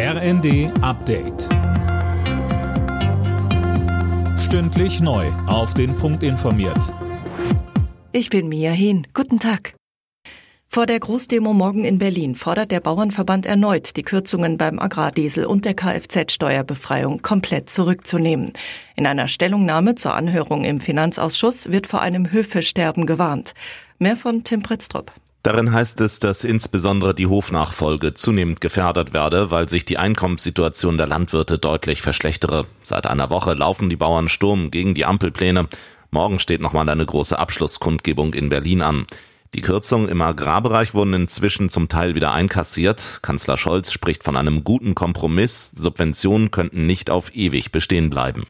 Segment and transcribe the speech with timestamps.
[0.00, 1.48] RND Update.
[4.38, 5.26] Stündlich neu.
[5.48, 6.94] Auf den Punkt informiert.
[8.12, 9.08] Ich bin Mia Hehn.
[9.12, 9.74] Guten Tag.
[10.68, 15.64] Vor der Großdemo morgen in Berlin fordert der Bauernverband erneut, die Kürzungen beim Agrardiesel und
[15.64, 18.52] der Kfz-Steuerbefreiung komplett zurückzunehmen.
[18.94, 23.52] In einer Stellungnahme zur Anhörung im Finanzausschuss wird vor einem Höfesterben gewarnt.
[23.98, 25.10] Mehr von Tim Pritztrup.
[25.48, 31.06] Darin heißt es, dass insbesondere die Hofnachfolge zunehmend gefährdet werde, weil sich die Einkommenssituation der
[31.06, 32.66] Landwirte deutlich verschlechtere.
[32.82, 35.68] Seit einer Woche laufen die Bauern Sturm gegen die Ampelpläne.
[36.10, 39.06] Morgen steht nochmal eine große Abschlusskundgebung in Berlin an.
[39.54, 43.20] Die Kürzungen im Agrarbereich wurden inzwischen zum Teil wieder einkassiert.
[43.22, 45.70] Kanzler Scholz spricht von einem guten Kompromiss.
[45.70, 48.44] Subventionen könnten nicht auf ewig bestehen bleiben.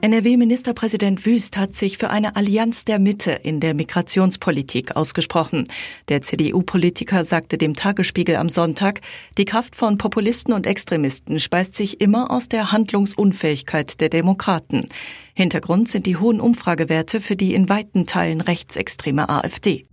[0.00, 5.64] NRW-Ministerpräsident Wüst hat sich für eine Allianz der Mitte in der Migrationspolitik ausgesprochen.
[6.08, 9.00] Der CDU-Politiker sagte dem Tagesspiegel am Sonntag,
[9.38, 14.86] die Kraft von Populisten und Extremisten speist sich immer aus der Handlungsunfähigkeit der Demokraten.
[15.34, 19.84] Hintergrund sind die hohen Umfragewerte für die in weiten Teilen rechtsextreme AfD.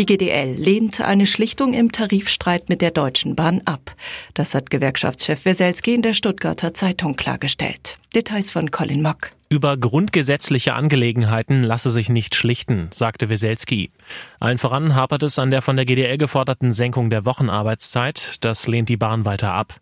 [0.00, 3.94] Die GDL lehnt eine Schlichtung im Tarifstreit mit der Deutschen Bahn ab.
[4.32, 7.98] Das hat Gewerkschaftschef Weselski in der Stuttgarter Zeitung klargestellt.
[8.14, 9.32] Details von Colin Mock.
[9.52, 13.90] Über grundgesetzliche Angelegenheiten lasse sich nicht schlichten, sagte Weselski.
[14.38, 18.36] Allen voran hapert es an der von der GDL geforderten Senkung der Wochenarbeitszeit.
[18.44, 19.80] Das lehnt die Bahn weiter ab.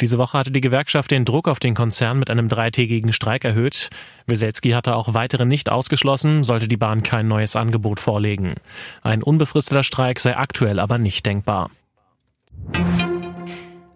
[0.00, 3.90] Diese Woche hatte die Gewerkschaft den Druck auf den Konzern mit einem dreitägigen Streik erhöht.
[4.28, 8.54] Weselski hatte auch weitere nicht ausgeschlossen, sollte die Bahn kein neues Angebot vorlegen.
[9.02, 11.72] Ein unbefristeter Streik sei aktuell aber nicht denkbar.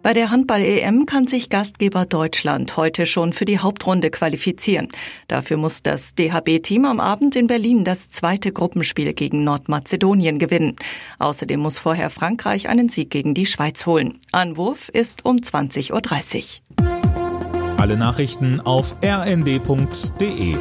[0.03, 4.89] Bei der Handball-EM kann sich Gastgeber Deutschland heute schon für die Hauptrunde qualifizieren.
[5.29, 10.75] Dafür muss das DHB-Team am Abend in Berlin das zweite Gruppenspiel gegen Nordmazedonien gewinnen.
[11.21, 14.19] Außerdem muss vorher Frankreich einen Sieg gegen die Schweiz holen.
[14.33, 17.79] Anwurf ist um 20.30 Uhr.
[17.79, 20.57] Alle Nachrichten auf rnd.de